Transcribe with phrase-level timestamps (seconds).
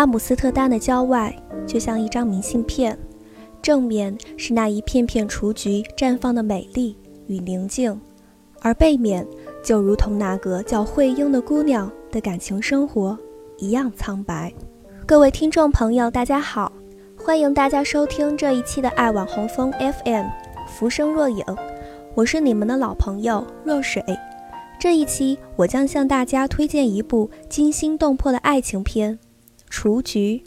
[0.00, 1.30] 阿姆斯特丹的郊外
[1.66, 2.98] 就像一张明信片，
[3.60, 6.96] 正面是那一片片雏菊绽放的美丽
[7.26, 8.00] 与宁静，
[8.62, 9.26] 而背面
[9.62, 13.18] 就如同那个叫慧英的姑娘的感情生活
[13.58, 14.50] 一样苍白。
[15.04, 16.72] 各位听众朋友，大家好，
[17.14, 20.24] 欢迎大家收听这一期的爱网红枫 FM，
[20.66, 21.44] 浮生若影，
[22.14, 24.02] 我是你们的老朋友若水。
[24.80, 29.18] 这一期我将向大家推荐一部惊心动魄的爱情片。
[29.70, 30.42] 雏菊。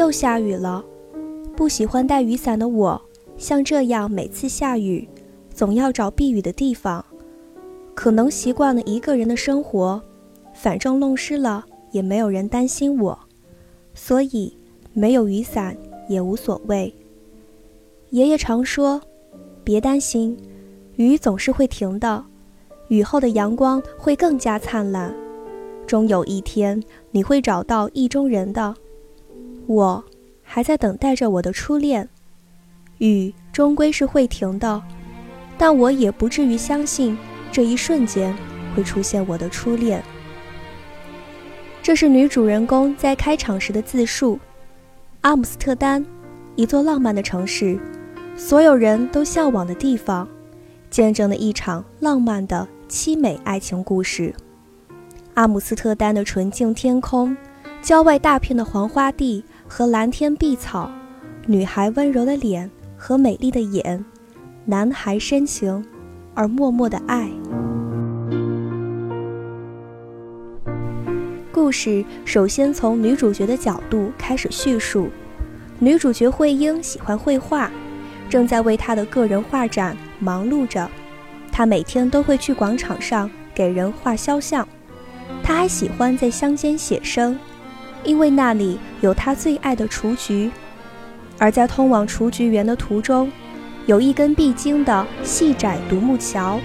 [0.00, 0.82] 又下雨了，
[1.54, 2.98] 不喜欢带雨伞的我，
[3.36, 5.06] 像这样每次下雨，
[5.52, 7.04] 总要找避雨的地方。
[7.94, 10.00] 可能习惯了一个人的生活，
[10.54, 13.18] 反正弄湿了也没有人担心我，
[13.92, 14.56] 所以
[14.94, 15.76] 没有雨伞
[16.08, 16.94] 也无所谓。
[18.08, 18.98] 爷爷常说
[19.62, 20.34] ：“别担心，
[20.96, 22.24] 雨总是会停的，
[22.88, 25.14] 雨后的阳光会更加灿烂，
[25.86, 28.74] 终有一天你会找到意中人的。”
[29.66, 30.04] 我
[30.42, 32.08] 还在等待着我的初恋，
[32.98, 34.82] 雨终归是会停的，
[35.56, 37.16] 但我也不至于相信
[37.52, 38.36] 这一瞬间
[38.74, 40.02] 会出现我的初恋。
[41.82, 44.38] 这是女主人公在开场时的自述：
[45.22, 46.04] 阿姆斯特丹，
[46.56, 47.78] 一座浪漫的城市，
[48.36, 50.28] 所有人都向往的地方，
[50.90, 54.34] 见证了一场浪漫的凄美爱情故事。
[55.34, 57.36] 阿姆斯特丹的纯净天空，
[57.82, 59.44] 郊外大片的黄花地。
[59.72, 60.90] 和蓝天碧草，
[61.46, 64.04] 女孩温柔的脸和美丽的眼，
[64.64, 65.86] 男孩深情
[66.34, 67.30] 而默默的爱。
[71.52, 75.08] 故事首先从女主角的角度开始叙述。
[75.78, 77.70] 女主角慧英喜欢绘画，
[78.28, 80.90] 正在为她的个人画展忙碌着。
[81.52, 84.66] 她每天都会去广场上给人画肖像。
[85.44, 87.38] 她还喜欢在乡间写生。
[88.04, 90.50] 因为那里有他最爱的雏菊，
[91.38, 93.30] 而在通往雏菊园的途中，
[93.86, 96.58] 有一根必经的细窄独木桥。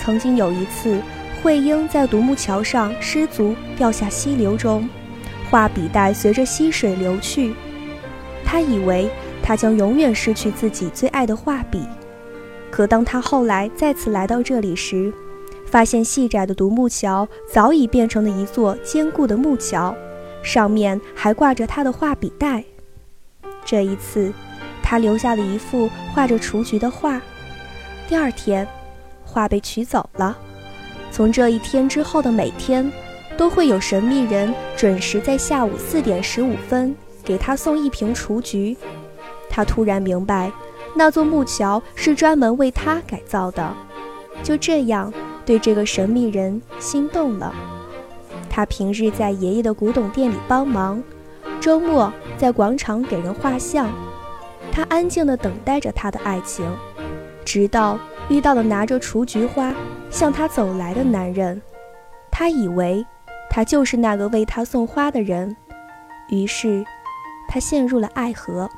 [0.00, 1.00] 曾经有一次，
[1.42, 4.88] 慧英在独木桥上失足掉下溪流中，
[5.50, 7.54] 画笔袋随着溪水流去。
[8.44, 9.08] 他以为
[9.42, 11.80] 他将永远失去自己最爱的画笔，
[12.70, 15.12] 可当他后来再次来到这里时，
[15.66, 19.94] 发现细窄的独木桥早已变成了一座坚固的木桥。
[20.42, 22.64] 上面还挂着他的画笔袋。
[23.64, 24.32] 这一次，
[24.82, 27.20] 他留下了一幅画着雏菊的画。
[28.08, 28.66] 第二天，
[29.24, 30.36] 画被取走了。
[31.10, 32.90] 从这一天之后的每天，
[33.36, 38.76] 都会有神秘人准时在下午四点十五分给他送一瓶雏菊。
[39.48, 40.50] 他突然明白，
[40.94, 43.74] 那座木桥是专门为他改造的。
[44.42, 45.12] 就这样，
[45.46, 47.54] 对这个神秘人心动了。
[48.54, 51.02] 他平日在爷爷的古董店里帮忙，
[51.58, 53.90] 周末在广场给人画像。
[54.70, 56.70] 他安静地等待着他的爱情，
[57.46, 57.98] 直到
[58.28, 59.74] 遇到了拿着雏菊花
[60.10, 61.62] 向他走来的男人。
[62.30, 63.04] 他以为
[63.48, 65.56] 他就是那个为他送花的人，
[66.28, 66.84] 于是
[67.48, 68.68] 他陷入了爱河。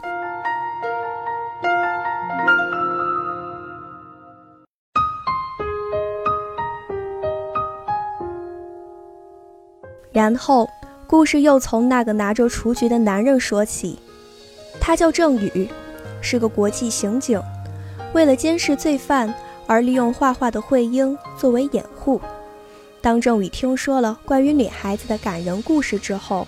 [10.15, 10.71] 然后，
[11.09, 13.99] 故事又从那个拿着雏菊的男人说起。
[14.81, 15.69] 他叫郑宇，
[16.21, 17.43] 是个国际刑警，
[18.13, 19.35] 为了监视罪犯
[19.67, 22.21] 而利用画画的慧英作为掩护。
[23.01, 26.47] 当郑宇听说了关于女孩子的感人故事之后，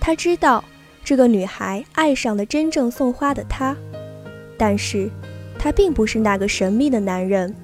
[0.00, 0.64] 他知道
[1.04, 3.76] 这个女孩爱上了真正送花的他，
[4.56, 5.10] 但是，
[5.58, 7.54] 他并不是那个神秘的男人，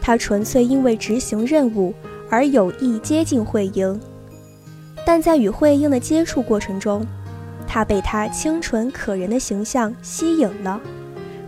[0.00, 1.92] 他纯粹因为执行任务
[2.30, 4.00] 而有意接近慧英。
[5.06, 7.06] 但在与慧英的接触过程中，
[7.64, 10.80] 他被她清纯可人的形象吸引了，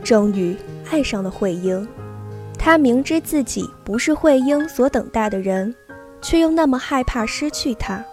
[0.05, 0.57] 终于
[0.89, 1.87] 爱上了慧英。
[2.57, 5.75] 他明知自己不是慧英所等待的人，
[6.23, 8.05] 却又那么害怕失去她，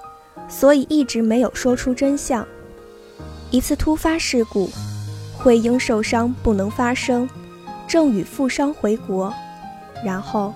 [0.47, 2.43] 所以一直没有说出真相。
[3.51, 4.67] 一次突发事故，
[5.37, 7.29] 慧英受伤不能发声，
[7.87, 9.31] 郑宇负伤回国，
[10.03, 10.51] 然后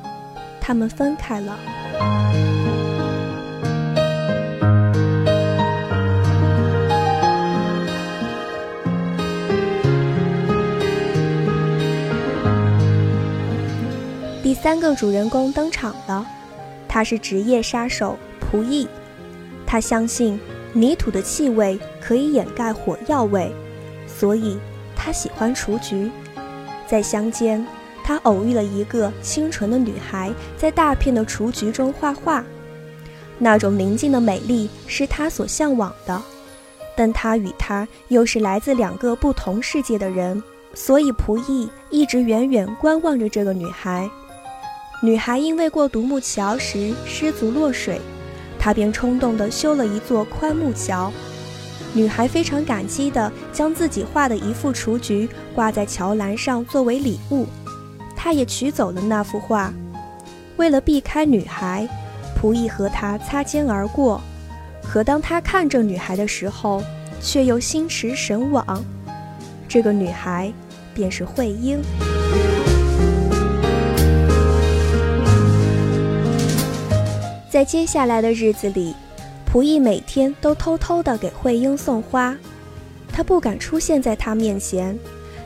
[0.59, 2.48] 他们分开了。
[14.69, 16.23] 三个主人公登场了，
[16.87, 18.87] 他是职业杀手仆役，
[19.65, 20.39] 他相信
[20.73, 23.51] 泥土的气味可以掩盖火药味，
[24.05, 24.59] 所以
[24.95, 26.11] 他喜欢雏菊。
[26.85, 27.65] 在乡间，
[28.03, 32.45] 他偶遇了一个清纯的女孩，在大片的雏菊中画画，
[33.39, 36.21] 那种宁静的美丽是他所向往的。
[36.95, 40.43] 但他与她又是来自两个不同世界的人，
[40.75, 44.07] 所以仆役一直远远观望着这个女孩。
[45.01, 48.01] 女孩因为过独木桥时失足落水，
[48.59, 51.11] 他便冲动地修了一座宽木桥。
[51.93, 57.47] 女孩非常感激地将自己画的一幅雏菊挂在桥栏上作为礼物，
[58.15, 59.73] 他也取走了那幅画。
[60.57, 61.87] 为了避开女孩，
[62.37, 64.21] 仆役和她擦肩而过。
[64.83, 66.83] 可当他看着女孩的时候，
[67.21, 68.83] 却又心驰神往。
[69.67, 70.51] 这个女孩
[70.93, 71.79] 便是慧英。
[77.49, 78.93] 在接下来的日子里，
[79.51, 82.37] 仆役每天都偷偷地给慧英送花。
[83.11, 84.97] 他不敢出现在她面前，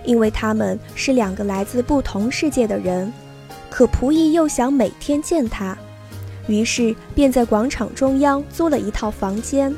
[0.04, 3.12] 因为他们是两个来自不同世界的人。
[3.70, 5.78] 可仆役又想每天见她。
[6.48, 9.74] 于是便在广场中央租了一套房间，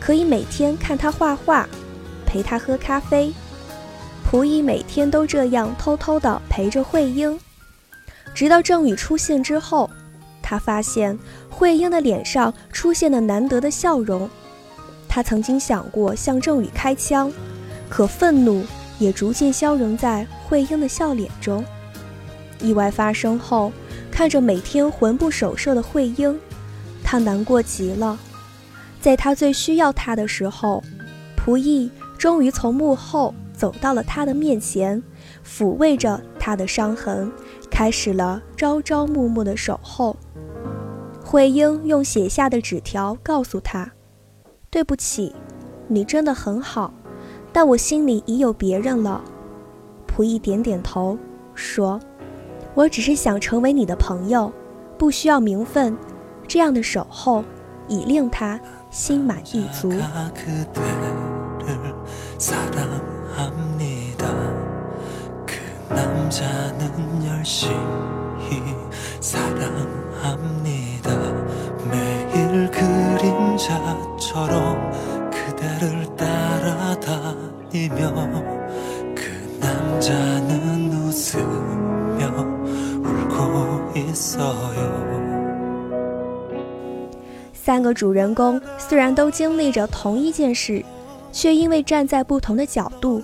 [0.00, 1.68] 可以每天看他画画，
[2.26, 3.32] 陪他喝咖啡。
[4.28, 7.38] 仆役每天都这样偷偷地陪着慧英，
[8.34, 9.88] 直到郑宇出现之后，
[10.48, 11.18] 他发现
[11.50, 14.30] 慧英的脸上出现了难得的笑容。
[15.06, 17.30] 他曾经想过向郑宇开枪，
[17.90, 18.64] 可愤怒
[18.98, 21.62] 也逐渐消融在慧英的笑脸中。
[22.60, 23.70] 意外发生后。
[24.10, 26.36] 看着每天魂不守舍的慧英，
[27.04, 28.18] 他难过极了。
[29.00, 30.82] 在他最需要他的时候，
[31.36, 35.00] 仆役终于从幕后走到了他的面前，
[35.46, 37.30] 抚慰着他的伤痕，
[37.78, 40.16] 开始了朝朝暮暮的守候。
[41.24, 43.88] 慧英用写下的纸条告诉他
[44.68, 45.32] ：“对不起，
[45.86, 46.92] 你真的很好，
[47.52, 49.22] 但我心里已有别人了。”
[50.08, 51.16] 溥仪点点头，
[51.54, 52.00] 说。
[52.74, 54.52] 我只是想成为你的朋友，
[54.98, 55.96] 不需要名分，
[56.48, 57.44] 这样的守候
[57.86, 58.58] 已令他
[58.90, 59.88] 心满意足。
[87.54, 90.84] 三个主人公虽然都经历着同一件事，
[91.32, 93.22] 却因为站在不同的角度，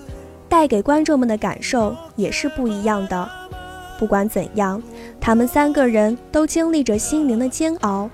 [0.55, 3.29] 带给观众们的感受也是不一样的。
[3.99, 4.81] 不管怎样，
[5.21, 8.09] 他们三个人都经历着心灵的煎熬。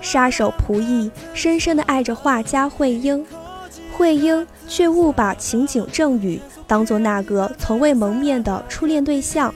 [0.00, 3.22] 杀手仆役深深地爱着画家慧英，
[3.94, 9.54] 慧英却误把情景郑宇当做那个从未谋面的初恋对象。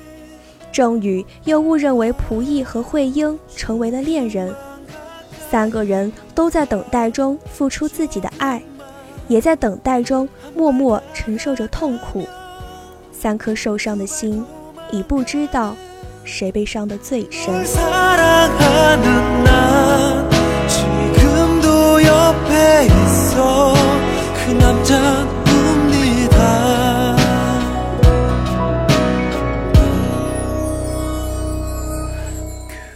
[0.71, 4.55] 郑宇又误认为仆役和慧英成为了恋人，
[5.51, 8.63] 三个人都在等待中付出自己的爱，
[9.31, 12.27] 也在等待中默默承受着痛苦。
[13.13, 14.45] 三颗受伤的心，
[14.91, 15.77] 已不知道
[16.25, 17.55] 谁被伤得最深。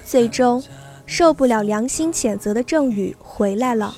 [0.05, 0.63] 最终，
[1.07, 3.95] 受不了良心谴责的郑宇回来了，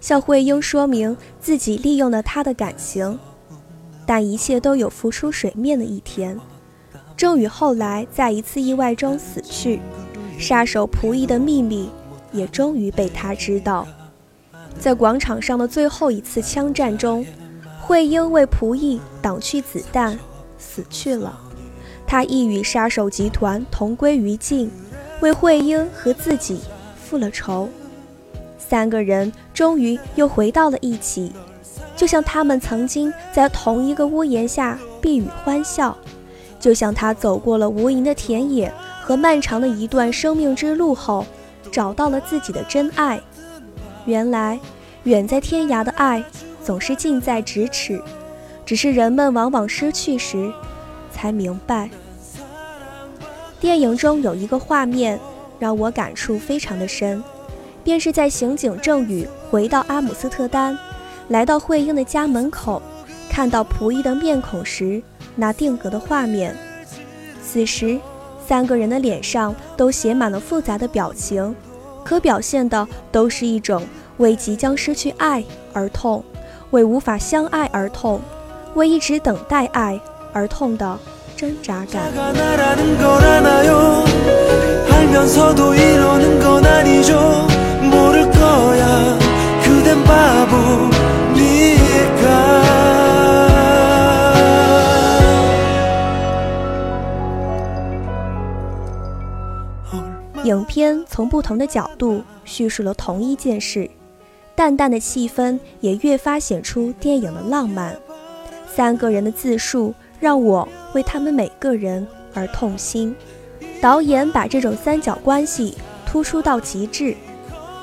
[0.00, 3.18] 向慧英说明自己利用了他的感情，
[4.06, 6.38] 但一切都有浮出水面的一天。
[7.16, 9.80] 郑宇后来在一次意外中死去，
[10.38, 11.90] 杀手仆役的秘密
[12.32, 13.86] 也终于被他知道。
[14.78, 17.24] 在广场上的最后一次枪战中，
[17.80, 20.18] 慧英为仆役挡去子弹，
[20.58, 21.38] 死去了。
[22.06, 24.70] 他亦与杀手集团同归于尽。
[25.20, 26.60] 为慧英和自己
[26.96, 27.68] 复了仇，
[28.70, 31.32] 三个人终于又回到了一起，
[31.96, 35.98] 就像他们曾经在同一个屋檐下避雨欢笑，
[36.60, 38.72] 就像他走过了无垠的田野
[39.02, 41.26] 和漫长的一段生命之路后，
[41.72, 43.20] 找到了自己的真爱。
[44.04, 44.60] 原来，
[45.02, 46.22] 远在天涯的爱
[46.62, 48.00] 总是近在咫尺，
[48.64, 50.52] 只是人们往往失去时，
[51.10, 51.90] 才明白。
[53.58, 55.18] 电影中有一个画面
[55.58, 57.20] 让我感触非常的深，
[57.82, 60.76] 便是在刑警郑宇回到阿姆斯特丹，
[61.28, 62.80] 来到慧英的家门口，
[63.30, 65.02] 看到仆役的面孔时，
[65.34, 66.54] 那定格的画面。
[67.42, 67.98] 此时，
[68.46, 71.54] 三个人的脸上都写满了复杂的表情，
[72.04, 73.82] 可表现的都是一种
[74.18, 76.22] 为即将失去爱而痛，
[76.70, 78.20] 为无法相爱而痛，
[78.74, 79.98] 为一直等待爱
[80.32, 80.98] 而痛的
[81.36, 82.02] 挣扎感。
[100.44, 103.88] 影片从不同的角度叙述了同一件事，
[104.56, 107.96] 淡淡的气氛也越发显出电影的浪漫。
[108.66, 113.14] 三个人的自述让我为他们每个人而痛心。
[113.80, 117.14] 导演把这种三角关系突出到极致。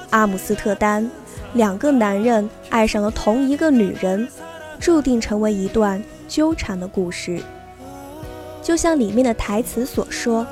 [0.09, 1.09] 阿姆斯特丹，
[1.53, 4.27] 两个男人爱上了同一个女人，
[4.79, 7.41] 注定成为一段纠缠的故事。
[8.61, 10.45] 就像里面的台词所说。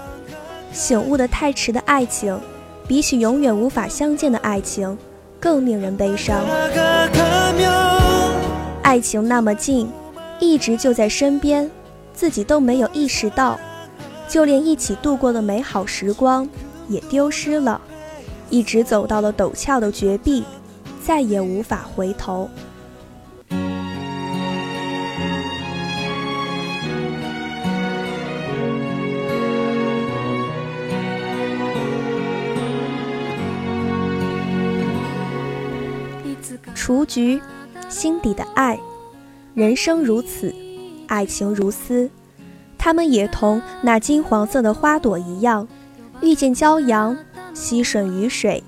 [0.71, 2.37] 醒悟的太迟的爱情，
[2.85, 4.97] 比起永远无法相见的爱情，
[5.39, 6.41] 更令人悲伤。
[8.81, 9.89] 爱情那么近，
[10.37, 11.71] 一直就在身边，
[12.13, 13.57] 自己都没有意识到，
[14.27, 16.45] 就连一起度过的美好时光
[16.89, 17.79] 也丢失了，
[18.55, 20.41] 一直走到了陡峭的绝壁，
[21.03, 22.49] 再也无法回头。
[36.73, 37.41] 雏菊，
[37.89, 38.79] 心底的爱，
[39.53, 40.55] 人生如此，
[41.07, 42.09] 爱情如斯，
[42.77, 45.67] 它们也同那金黄色的花朵一样，
[46.21, 47.17] 遇见骄阳，
[47.55, 48.61] 溪水雨水，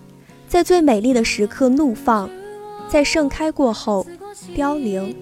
[0.47, 2.29] 在最美丽的时刻怒放，
[2.87, 4.07] 在盛开过后
[4.55, 5.13] 凋零。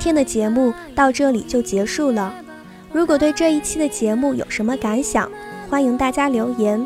[0.00, 2.34] 今天的节目到这里就结束了。
[2.90, 5.30] 如果对这一期的节目有什么感想，
[5.68, 6.82] 欢迎大家留言。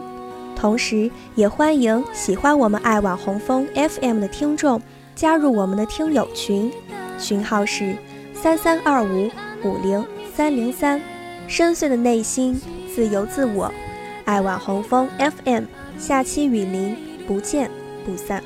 [0.57, 4.83] 同时，也欢迎喜欢我们爱晚红枫 FM 的听众
[5.15, 6.73] 加入我们的听友群，
[7.17, 7.97] 群号是
[8.35, 9.31] 三三二五
[9.63, 10.05] 五零
[10.35, 11.01] 三零三。
[11.47, 12.61] 深邃的内心，
[12.93, 13.73] 自由自我，
[14.25, 15.67] 爱晚红枫 FM。
[16.01, 16.97] 下期与您
[17.29, 17.71] 不见
[18.05, 18.43] 不散。